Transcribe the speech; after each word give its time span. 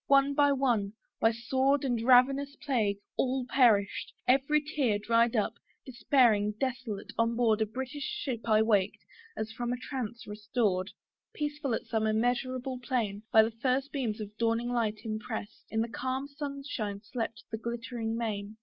one 0.07 0.33
by 0.33 0.51
one, 0.51 0.91
by 1.19 1.31
sword 1.31 1.85
And 1.85 2.01
ravenous 2.03 2.55
plague, 2.55 2.97
all 3.17 3.45
perished: 3.47 4.11
every 4.27 4.59
tear 4.59 4.97
Dried 4.97 5.35
up, 5.35 5.53
despairing, 5.85 6.55
desolate, 6.59 7.13
on 7.19 7.35
board 7.35 7.61
A 7.61 7.67
British 7.67 8.01
ship 8.01 8.49
I 8.49 8.63
waked, 8.63 9.05
as 9.37 9.51
from 9.51 9.71
a 9.71 9.77
trance 9.77 10.25
restored. 10.25 10.89
Peaceful 11.35 11.75
as 11.75 11.87
some 11.87 12.07
immeasurable 12.07 12.79
plain 12.79 13.21
By 13.31 13.43
the 13.43 13.51
first 13.51 13.91
beams 13.91 14.19
of 14.19 14.35
dawning 14.39 14.69
light 14.69 15.01
impress'd, 15.05 15.65
In 15.69 15.81
the 15.81 15.87
calm 15.87 16.27
sunshine 16.27 17.01
slept 17.03 17.43
the 17.51 17.59
glittering 17.59 18.17
main. 18.17 18.57